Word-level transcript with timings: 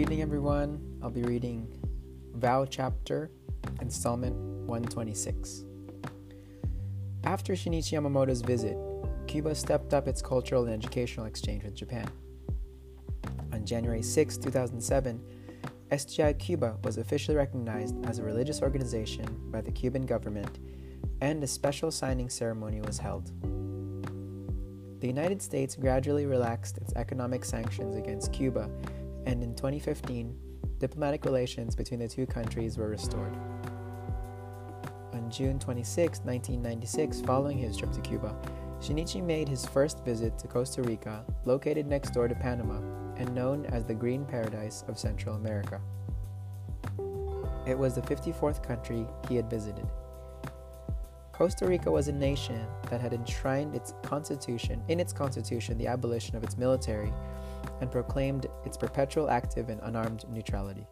evening, 0.00 0.22
everyone. 0.22 0.80
I'll 1.02 1.10
be 1.10 1.24
reading 1.24 1.68
Vow 2.36 2.64
Chapter, 2.64 3.30
Installment 3.82 4.34
126. 4.34 5.66
After 7.24 7.52
Shinichi 7.52 7.92
Yamamoto's 7.92 8.40
visit, 8.40 8.78
Cuba 9.26 9.54
stepped 9.54 9.92
up 9.92 10.08
its 10.08 10.22
cultural 10.22 10.64
and 10.64 10.72
educational 10.72 11.26
exchange 11.26 11.64
with 11.64 11.74
Japan. 11.74 12.08
On 13.52 13.66
January 13.66 14.00
6, 14.00 14.38
2007, 14.38 15.20
SGI 15.90 16.38
Cuba 16.38 16.78
was 16.82 16.96
officially 16.96 17.36
recognized 17.36 17.94
as 18.06 18.18
a 18.18 18.22
religious 18.22 18.62
organization 18.62 19.26
by 19.50 19.60
the 19.60 19.70
Cuban 19.70 20.06
government, 20.06 20.60
and 21.20 21.44
a 21.44 21.46
special 21.46 21.90
signing 21.90 22.30
ceremony 22.30 22.80
was 22.80 22.96
held. 22.96 23.32
The 25.00 25.06
United 25.06 25.42
States 25.42 25.76
gradually 25.76 26.24
relaxed 26.24 26.78
its 26.78 26.94
economic 26.94 27.44
sanctions 27.44 27.96
against 27.96 28.32
Cuba, 28.32 28.70
and 29.26 29.42
in 29.42 29.54
2015, 29.54 30.36
diplomatic 30.78 31.24
relations 31.24 31.76
between 31.76 32.00
the 32.00 32.08
two 32.08 32.26
countries 32.26 32.78
were 32.78 32.88
restored. 32.88 33.36
On 35.12 35.30
June 35.30 35.58
26, 35.58 36.20
1996, 36.20 37.20
following 37.22 37.58
his 37.58 37.76
trip 37.76 37.92
to 37.92 38.00
Cuba, 38.00 38.34
Shinichi 38.80 39.22
made 39.22 39.48
his 39.48 39.66
first 39.66 40.02
visit 40.04 40.38
to 40.38 40.48
Costa 40.48 40.82
Rica, 40.82 41.24
located 41.44 41.86
next 41.86 42.10
door 42.14 42.28
to 42.28 42.34
Panama 42.34 42.78
and 43.16 43.34
known 43.34 43.66
as 43.66 43.84
the 43.84 43.94
Green 43.94 44.24
Paradise 44.24 44.84
of 44.88 44.98
Central 44.98 45.36
America. 45.36 45.80
It 47.66 47.76
was 47.76 47.94
the 47.94 48.00
54th 48.02 48.62
country 48.62 49.06
he 49.28 49.36
had 49.36 49.50
visited. 49.50 49.86
Costa 51.32 51.66
Rica 51.66 51.90
was 51.90 52.08
a 52.08 52.12
nation 52.12 52.66
that 52.90 53.00
had 53.00 53.12
enshrined 53.12 53.74
its 53.74 53.94
constitution 54.02 54.82
in 54.88 54.98
its 54.98 55.12
constitution 55.12 55.76
the 55.76 55.86
abolition 55.86 56.36
of 56.36 56.42
its 56.44 56.56
military 56.56 57.12
and 57.80 57.90
proclaimed 57.90 58.46
its 58.64 58.76
perpetual 58.76 59.30
active 59.30 59.68
and 59.68 59.80
unarmed 59.82 60.24
neutrality. 60.30 60.86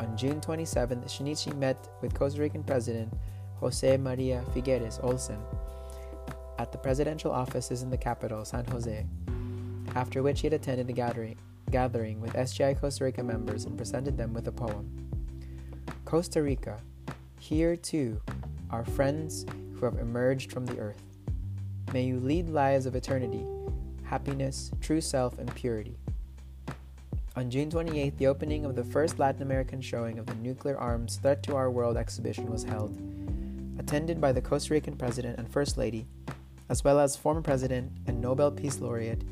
On 0.00 0.16
June 0.16 0.40
27, 0.40 1.02
Shinichi 1.02 1.56
met 1.56 1.88
with 2.02 2.14
Costa 2.14 2.40
Rican 2.40 2.62
President 2.62 3.12
Jose 3.60 3.96
Maria 3.96 4.44
Figueres 4.54 5.02
Olsen 5.02 5.40
at 6.58 6.72
the 6.72 6.78
presidential 6.78 7.32
offices 7.32 7.82
in 7.82 7.90
the 7.90 7.96
capital, 7.96 8.44
San 8.44 8.64
Jose, 8.66 9.06
after 9.94 10.22
which 10.22 10.40
he 10.40 10.46
had 10.46 10.52
attended 10.52 10.88
a 10.90 10.92
gathering, 10.92 11.36
gathering 11.70 12.20
with 12.20 12.34
SGI 12.34 12.78
Costa 12.78 13.04
Rica 13.04 13.22
members 13.22 13.64
and 13.64 13.76
presented 13.76 14.16
them 14.16 14.32
with 14.32 14.48
a 14.48 14.52
poem. 14.52 15.08
Costa 16.04 16.42
Rica, 16.42 16.80
here 17.38 17.76
too 17.76 18.20
are 18.70 18.84
friends 18.84 19.46
who 19.74 19.84
have 19.84 19.98
emerged 19.98 20.52
from 20.52 20.66
the 20.66 20.78
earth. 20.78 21.02
May 21.92 22.04
you 22.04 22.20
lead 22.20 22.48
lives 22.48 22.86
of 22.86 22.96
eternity, 22.96 23.44
happiness, 24.14 24.70
true 24.80 25.00
self, 25.00 25.40
and 25.40 25.52
purity. 25.56 25.98
On 27.34 27.50
June 27.50 27.68
28th, 27.68 28.16
the 28.16 28.28
opening 28.28 28.64
of 28.64 28.76
the 28.76 28.84
first 28.84 29.18
Latin 29.18 29.42
American 29.42 29.80
showing 29.80 30.20
of 30.20 30.26
the 30.26 30.36
Nuclear 30.36 30.78
Arms 30.78 31.16
Threat 31.16 31.42
to 31.42 31.56
Our 31.56 31.68
World 31.68 31.96
exhibition 31.96 32.48
was 32.48 32.62
held, 32.62 32.96
attended 33.76 34.20
by 34.20 34.30
the 34.30 34.40
Costa 34.40 34.72
Rican 34.72 34.94
President 34.94 35.36
and 35.36 35.50
First 35.50 35.76
Lady, 35.76 36.06
as 36.68 36.84
well 36.84 37.00
as 37.00 37.16
former 37.16 37.42
President 37.42 37.90
and 38.06 38.20
Nobel 38.20 38.52
Peace 38.52 38.78
Laureate 38.78 39.24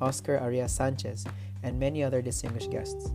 Oscar 0.00 0.38
Arias 0.38 0.72
Sanchez 0.72 1.26
and 1.62 1.78
many 1.78 2.02
other 2.02 2.22
distinguished 2.22 2.70
guests. 2.70 3.10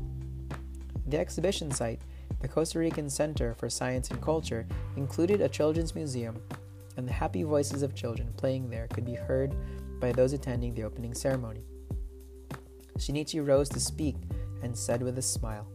The 1.08 1.18
exhibition 1.18 1.72
site 1.72 2.00
the 2.42 2.48
Costa 2.48 2.78
Rican 2.78 3.10
Center 3.10 3.56
for 3.56 3.72
Science 3.72 4.12
and 4.12 4.22
Culture 4.22 4.68
included 4.96 5.42
a 5.42 5.50
children's 5.50 5.96
museum, 5.96 6.40
and 6.96 7.08
the 7.08 7.14
happy 7.14 7.42
voices 7.42 7.82
of 7.82 7.96
children 7.96 8.32
playing 8.38 8.70
there 8.70 8.88
could 8.94 9.04
be 9.04 9.16
heard 9.16 9.56
by 10.00 10.12
those 10.12 10.34
attending 10.34 10.74
the 10.74 10.84
opening 10.84 11.14
ceremony. 11.14 11.64
Shinichi 12.98 13.46
rose 13.46 13.70
to 13.70 13.80
speak 13.80 14.16
and 14.64 14.76
said 14.76 15.02
with 15.02 15.18
a 15.18 15.22
smile, 15.22 15.68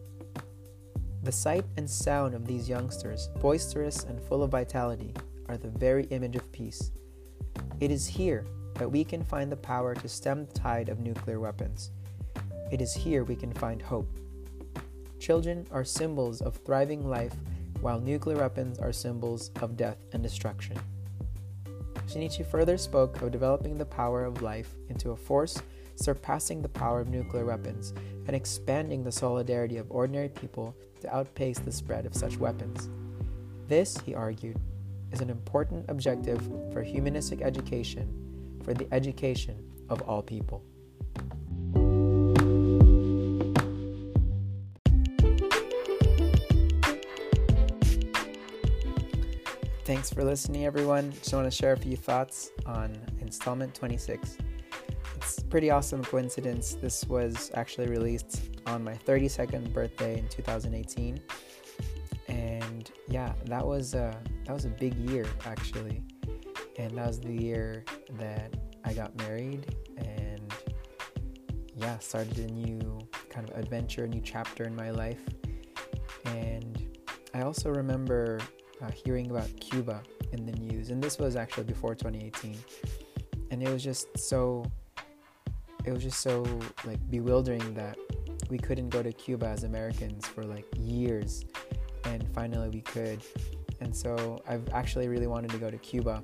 The 1.23 1.33
sight 1.33 1.65
and 1.77 1.89
sound 1.89 2.35
of 2.35 2.47
these 2.47 2.69
youngsters, 2.69 3.29
boisterous 3.41 4.05
and 4.05 4.21
full 4.21 4.43
of 4.43 4.51
vitality, 4.51 5.15
are 5.49 5.57
the 5.57 5.69
very 5.69 6.05
image 6.05 6.37
of 6.37 6.51
peace. 6.53 6.91
It 7.81 7.91
is 7.91 8.07
here 8.07 8.47
that 8.75 8.91
we 8.91 9.05
can 9.05 9.23
find 9.23 9.51
the 9.51 9.57
power 9.57 9.95
to 9.95 10.09
stem 10.09 10.47
the 10.47 10.53
tide 10.53 10.89
of 10.89 11.01
nuclear 11.01 11.39
weapons. 11.39 11.91
It 12.71 12.81
is 12.81 12.95
here 12.95 13.23
we 13.25 13.37
can 13.37 13.53
find 13.53 13.83
hope. 13.83 14.09
Children 15.21 15.67
are 15.71 15.85
symbols 15.85 16.41
of 16.41 16.57
thriving 16.57 17.09
life, 17.09 17.35
while 17.81 18.01
nuclear 18.01 18.39
weapons 18.39 18.79
are 18.79 18.93
symbols 18.93 19.51
of 19.61 19.77
death 19.77 19.99
and 20.13 20.23
destruction. 20.23 20.79
Shinichi 22.13 22.45
further 22.45 22.77
spoke 22.77 23.23
of 23.23 23.31
developing 23.31 23.79
the 23.79 23.87
power 23.87 24.25
of 24.25 24.43
life 24.43 24.75
into 24.91 25.13
a 25.13 25.17
force 25.17 25.63
surpassing 25.95 26.61
the 26.61 26.69
power 26.69 27.01
of 27.01 27.09
nuclear 27.09 27.47
weapons 27.47 27.95
and 28.27 28.37
expanding 28.37 29.03
the 29.03 29.13
solidarity 29.13 29.79
of 29.79 29.91
ordinary 29.91 30.29
people 30.29 30.77
to 31.01 31.15
outpace 31.15 31.59
the 31.59 31.73
spread 31.73 32.05
of 32.05 32.15
such 32.15 32.37
weapons. 32.37 32.91
This, 33.67 33.97
he 34.05 34.15
argued, 34.15 34.59
is 35.11 35.21
an 35.21 35.31
important 35.31 35.87
objective 35.89 36.43
for 36.73 36.83
humanistic 36.83 37.41
education, 37.41 38.61
for 38.63 38.75
the 38.75 38.89
education 38.93 39.71
of 39.89 40.03
all 40.03 40.23
people. 40.23 40.63
Thanks 49.85 50.13
for 50.13 50.23
listening, 50.23 50.65
everyone. 50.65 51.11
Just 51.11 51.35
want 51.35 51.45
to 51.45 51.51
share 51.51 51.73
a 51.73 51.77
few 51.77 51.97
thoughts 51.97 52.53
on 52.67 52.97
installment 53.21 53.75
26. 53.75 54.39
It's 55.17 55.39
a 55.39 55.45
pretty 55.47 55.71
awesome 55.71 56.05
coincidence. 56.05 56.75
This 56.75 57.05
was 57.07 57.51
actually 57.55 57.89
released 57.89 58.61
on 58.65 58.85
my 58.85 58.95
32nd 58.95 59.73
birthday 59.73 60.21
in 60.21 60.29
2018, 60.29 61.21
and 62.29 62.93
yeah, 63.09 63.33
that 63.47 63.67
was 63.67 63.95
a 63.95 64.17
that 64.45 64.53
was 64.53 64.67
a 64.67 64.69
big 64.69 64.95
year 65.11 65.27
actually, 65.47 66.05
and 66.79 66.97
that 66.97 67.09
was 67.09 67.19
the 67.19 67.35
year 67.35 67.85
that 68.21 68.55
I 68.85 68.93
got 68.93 69.17
married 69.17 69.75
and 69.97 70.55
yeah, 71.75 71.99
started 71.99 72.39
a 72.39 72.47
new 72.47 73.01
kind 73.31 73.51
of 73.51 73.59
adventure, 73.59 74.05
a 74.05 74.09
new 74.09 74.21
chapter 74.21 74.63
in 74.63 74.77
my 74.77 74.91
life, 74.91 75.23
and 76.27 77.01
I 77.35 77.43
also 77.43 77.71
remember 77.71 78.39
uh, 78.83 78.91
hearing 78.91 79.31
about 79.31 79.49
Cuba 79.61 80.03
in 80.33 80.45
the 80.45 80.53
news, 80.53 80.91
and 80.91 81.03
this 81.03 81.19
was 81.19 81.37
actually 81.37 81.65
before 81.65 81.95
2018, 81.95 82.57
and 83.51 83.63
it 83.63 83.69
was 83.69 83.83
just 83.83 84.19
so, 84.19 84.65
it 85.85 85.93
was 85.93 86.03
just 86.03 86.21
so 86.21 86.45
like 86.85 86.99
bewildering 87.11 87.75
that 87.75 87.97
we 88.51 88.59
couldn't 88.59 88.89
go 88.89 89.03
to 89.03 89.13
Cuba 89.13 89.47
as 89.47 89.65
Americans 89.65 90.27
for 90.27 90.45
like 90.45 90.67
years, 90.77 91.45
and 92.05 92.27
finally 92.35 92.69
we 92.69 92.81
could, 92.81 93.23
and 93.81 93.95
so 93.95 94.43
I've 94.49 94.69
actually 94.73 95.09
really 95.09 95.27
wanted 95.27 95.51
to 95.53 95.59
go 95.59 95.71
to 95.71 95.79
Cuba, 95.79 96.23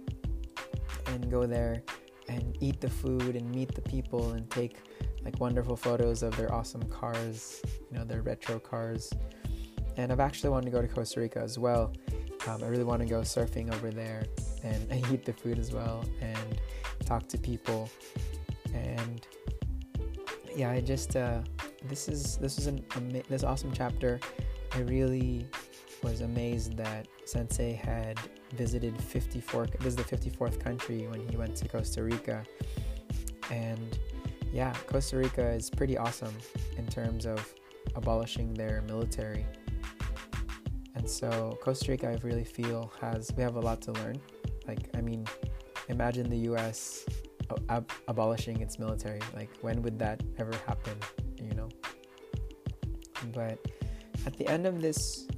and 1.07 1.31
go 1.31 1.47
there, 1.47 1.83
and 2.29 2.57
eat 2.61 2.81
the 2.81 2.91
food 2.91 3.37
and 3.37 3.51
meet 3.51 3.75
the 3.75 3.83
people 3.83 4.33
and 4.33 4.51
take 4.51 4.77
like 5.25 5.41
wonderful 5.41 5.77
photos 5.77 6.23
of 6.23 6.37
their 6.37 6.53
awesome 6.53 6.83
cars, 6.85 7.63
you 7.91 7.99
know, 7.99 8.05
their 8.05 8.23
retro 8.23 8.59
cars. 8.59 9.13
And 9.97 10.13
I've 10.13 10.21
actually 10.21 10.51
wanted 10.51 10.67
to 10.67 10.71
go 10.71 10.81
to 10.81 10.89
Costa 10.89 11.21
Rica 11.21 11.41
as 11.41 11.59
well 11.59 11.93
um, 12.47 12.63
I 12.63 12.67
really 12.67 12.85
want 12.85 13.01
to 13.03 13.09
go 13.09 13.21
surfing 13.21 13.75
over 13.75 13.91
there 13.91 14.25
and 14.63 14.93
eat 15.13 15.25
the 15.25 15.33
food 15.33 15.59
as 15.59 15.73
well 15.73 16.05
and 16.21 16.61
talk 17.05 17.29
to 17.29 17.39
people. 17.39 17.91
And 18.73 19.27
yeah, 20.55 20.71
I 20.71 20.81
just 20.81 21.17
uh, 21.17 21.41
this 21.85 22.09
is 22.09 22.37
this 22.37 22.59
is 22.59 22.67
an 22.67 22.85
ama- 22.97 23.23
this 23.29 23.45
awesome 23.45 23.73
chapter. 23.73 24.21
I 24.73 24.81
really 24.81 25.47
was 26.03 26.21
amazed 26.21 26.77
that 26.77 27.09
Sensei 27.25 27.73
had 27.73 28.19
visited 28.55 29.01
54. 29.01 29.67
This 29.81 29.87
is 29.87 29.97
the 29.97 30.05
54th 30.05 30.61
country 30.61 31.07
when 31.09 31.27
he 31.29 31.37
went 31.37 31.57
to 31.57 31.69
Costa 31.69 32.03
Rica, 32.03 32.45
and 33.51 33.99
yeah, 34.53 34.73
Costa 34.87 35.17
Rica 35.17 35.51
is 35.51 35.71
pretty 35.71 35.99
awesome 35.99 36.35
in 36.77 36.87
terms 36.87 37.27
of 37.27 37.55
abolishing 37.95 38.55
their 38.55 38.83
military 38.83 39.47
and 40.99 41.09
so 41.09 41.57
Costa 41.63 41.93
Rica, 41.93 42.09
I 42.09 42.19
really 42.27 42.45
feel 42.45 42.93
has 43.01 43.33
we 43.37 43.43
have 43.45 43.55
a 43.55 43.61
lot 43.61 43.81
to 43.83 43.93
learn. 43.93 44.21
Like, 44.67 44.91
I 44.97 45.01
mean, 45.01 45.25
imagine 45.89 46.29
the 46.29 46.39
U.S. 46.51 47.07
Ab- 47.69 47.91
abolishing 48.09 48.61
its 48.61 48.81
military. 48.81 49.21
Like, 49.33 49.49
when 49.61 49.81
would 49.83 49.99
that 50.01 50.21
ever 50.39 50.53
happen? 50.67 50.99
You 51.41 51.55
know. 51.55 51.69
But 53.33 53.59
at 54.27 54.37
the 54.37 54.49
end 54.49 54.67
of 54.67 54.83
this 54.83 55.29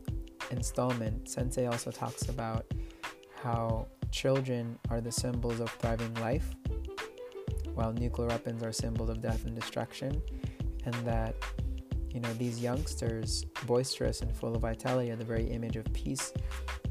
installment, 0.51 1.29
Sensei 1.29 1.67
also 1.67 1.91
talks 1.91 2.31
about 2.31 2.65
how 3.43 3.87
children 4.11 4.79
are 4.89 5.03
the 5.03 5.13
symbols 5.13 5.61
of 5.61 5.71
thriving 5.73 6.15
life, 6.15 6.55
while 7.75 7.93
nuclear 7.93 8.29
weapons 8.29 8.63
are 8.63 8.73
symbols 8.73 9.11
of 9.11 9.21
death 9.21 9.45
and 9.45 9.55
destruction, 9.55 10.23
and 10.87 10.95
that 11.05 11.35
you 12.13 12.21
know, 12.21 12.33
these 12.35 12.61
youngsters, 12.61 13.45
boisterous 13.67 14.21
and 14.21 14.35
full 14.35 14.55
of 14.55 14.63
vitality, 14.63 15.11
are 15.11 15.17
the 15.17 15.25
very 15.25 15.47
image 15.47 15.77
of 15.77 15.91
peace. 15.93 16.33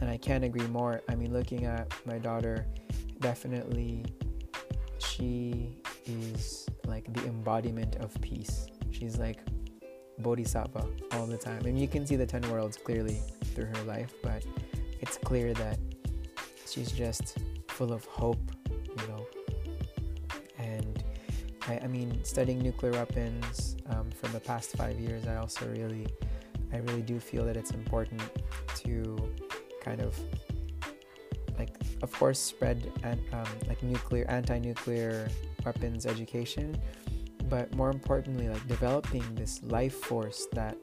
And 0.01 0.09
I 0.09 0.17
can't 0.17 0.43
agree 0.43 0.67
more. 0.67 1.01
I 1.09 1.15
mean, 1.15 1.33
looking 1.33 1.65
at 1.65 1.93
my 2.05 2.17
daughter, 2.17 2.65
definitely 3.19 4.05
she 4.99 5.77
is 6.05 6.67
like 6.85 7.11
the 7.13 7.25
embodiment 7.25 7.97
of 7.97 8.19
peace. 8.21 8.67
She's 8.91 9.17
like 9.17 9.39
bodhisattva 10.19 10.87
all 11.13 11.25
the 11.25 11.37
time. 11.37 11.65
And 11.65 11.79
you 11.79 11.87
can 11.87 12.05
see 12.05 12.15
the 12.15 12.25
10 12.25 12.49
worlds 12.49 12.77
clearly 12.77 13.19
through 13.55 13.65
her 13.65 13.83
life, 13.83 14.13
but 14.23 14.45
it's 15.01 15.17
clear 15.17 15.53
that 15.53 15.79
she's 16.65 16.91
just 16.91 17.37
full 17.67 17.91
of 17.91 18.05
hope, 18.05 18.51
you 18.69 19.07
know. 19.07 19.25
And 20.57 21.03
I, 21.67 21.79
I 21.83 21.87
mean, 21.87 22.23
studying 22.23 22.59
nuclear 22.59 22.91
weapons 22.91 23.75
um, 23.89 24.09
for 24.11 24.27
the 24.27 24.39
past 24.39 24.75
five 24.75 24.99
years, 24.99 25.27
I 25.27 25.37
also 25.37 25.67
really, 25.67 26.07
I 26.73 26.77
really 26.77 27.01
do 27.01 27.19
feel 27.19 27.45
that 27.45 27.57
it's 27.57 27.71
important 27.71 28.21
to 28.75 29.33
kind 29.81 30.01
of 30.01 30.17
like 31.57 31.75
of 32.01 32.11
course 32.13 32.39
spread 32.39 32.91
and 33.03 33.19
um, 33.33 33.47
like 33.67 33.81
nuclear 33.83 34.25
anti-nuclear 34.29 35.27
weapons 35.65 36.05
education 36.05 36.77
but 37.49 37.73
more 37.75 37.89
importantly 37.89 38.47
like 38.47 38.65
developing 38.67 39.23
this 39.35 39.61
life 39.63 39.95
force 39.95 40.47
that 40.53 40.77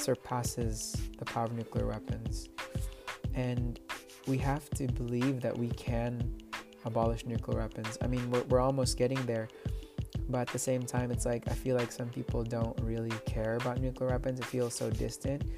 surpasses 0.00 0.96
the 1.18 1.24
power 1.24 1.44
of 1.44 1.52
nuclear 1.52 1.86
weapons. 1.86 2.48
And 3.34 3.78
we 4.26 4.38
have 4.38 4.68
to 4.70 4.86
believe 4.88 5.40
that 5.40 5.56
we 5.56 5.68
can 5.68 6.34
abolish 6.84 7.26
nuclear 7.26 7.58
weapons. 7.58 7.98
I 8.02 8.06
mean 8.06 8.28
we're, 8.30 8.42
we're 8.44 8.60
almost 8.60 8.96
getting 8.96 9.24
there 9.26 9.48
but 10.28 10.40
at 10.40 10.48
the 10.48 10.58
same 10.58 10.82
time 10.82 11.10
it's 11.10 11.26
like 11.26 11.48
i 11.48 11.54
feel 11.54 11.76
like 11.76 11.90
some 11.92 12.08
people 12.08 12.42
don't 12.42 12.78
really 12.82 13.12
care 13.26 13.56
about 13.56 13.80
nuclear 13.80 14.10
weapons. 14.10 14.40
It 14.40 14.46
feels 14.46 14.74
so 14.74 14.90
distant 14.90 15.50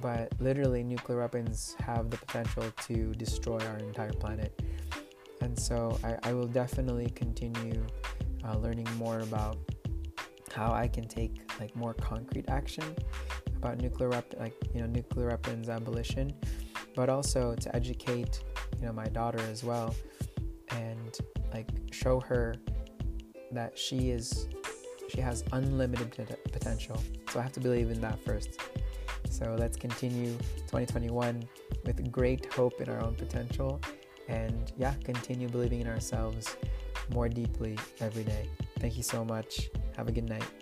but 0.00 0.32
literally 0.40 0.82
nuclear 0.82 1.18
weapons 1.18 1.76
have 1.78 2.10
the 2.10 2.16
potential 2.16 2.64
to 2.86 3.12
destroy 3.14 3.58
our 3.58 3.76
entire 3.78 4.12
planet. 4.12 4.62
And 5.40 5.58
so 5.58 5.98
i, 6.04 6.30
I 6.30 6.32
will 6.32 6.46
definitely 6.46 7.10
continue 7.10 7.84
uh, 8.44 8.56
learning 8.58 8.88
more 8.96 9.20
about 9.20 9.58
how 10.52 10.72
i 10.72 10.86
can 10.86 11.06
take 11.08 11.40
like 11.58 11.74
more 11.74 11.94
concrete 11.94 12.44
action 12.48 12.84
about 13.56 13.80
nuclear 13.80 14.10
like 14.38 14.54
you 14.74 14.80
know 14.80 14.86
nuclear 14.86 15.28
weapons 15.28 15.68
abolition 15.68 16.32
but 16.94 17.08
also 17.08 17.54
to 17.54 17.74
educate 17.74 18.42
you 18.78 18.86
know 18.86 18.92
my 18.92 19.06
daughter 19.06 19.40
as 19.50 19.64
well 19.64 19.94
and 20.70 21.18
like 21.52 21.68
show 21.90 22.20
her 22.20 22.54
that 23.52 23.78
she 23.78 24.10
is 24.10 24.48
she 25.08 25.20
has 25.20 25.44
unlimited 25.52 26.36
potential 26.52 27.00
so 27.30 27.40
i 27.40 27.42
have 27.42 27.52
to 27.52 27.60
believe 27.60 27.90
in 27.90 28.00
that 28.00 28.18
first 28.24 28.60
so 29.30 29.56
let's 29.58 29.76
continue 29.76 30.32
2021 30.68 31.48
with 31.84 32.12
great 32.12 32.52
hope 32.52 32.80
in 32.80 32.88
our 32.88 33.02
own 33.02 33.14
potential 33.14 33.80
and 34.28 34.72
yeah, 34.78 34.94
continue 35.04 35.48
believing 35.48 35.80
in 35.80 35.88
ourselves 35.88 36.56
more 37.12 37.28
deeply 37.28 37.78
every 38.00 38.24
day. 38.24 38.48
Thank 38.78 38.96
you 38.96 39.02
so 39.02 39.24
much. 39.24 39.70
Have 39.96 40.08
a 40.08 40.12
good 40.12 40.28
night. 40.28 40.61